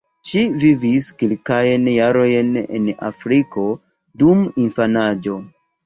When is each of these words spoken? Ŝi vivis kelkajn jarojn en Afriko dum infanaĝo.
Ŝi 0.27 0.39
vivis 0.61 1.09
kelkajn 1.19 1.85
jarojn 1.93 2.51
en 2.81 2.91
Afriko 3.13 3.71
dum 4.25 4.45
infanaĝo. 4.67 5.43